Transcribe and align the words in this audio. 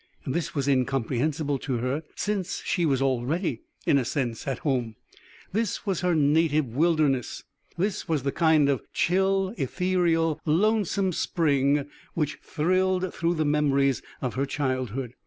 This 0.25 0.55
was 0.55 0.67
incomprehensible 0.67 1.59
to 1.59 1.77
her, 1.77 2.01
since 2.15 2.63
she 2.65 2.87
was 2.87 3.03
already, 3.03 3.61
in 3.85 3.99
a 3.99 4.03
sense, 4.03 4.47
at 4.47 4.57
home. 4.57 4.95
This 5.53 5.85
was 5.85 6.01
her 6.01 6.15
native 6.15 6.65
wilderness, 6.65 7.43
this 7.77 8.07
was 8.09 8.23
the 8.23 8.31
kind 8.31 8.67
of 8.67 8.81
chill, 8.93 9.53
ethereal, 9.59 10.41
lonesome 10.43 11.11
spring 11.11 11.85
which 12.15 12.39
thrilled 12.41 13.13
through 13.13 13.35
the 13.35 13.45
memories 13.45 14.01
of 14.23 14.33
her 14.33 14.47
childhood. 14.47 15.13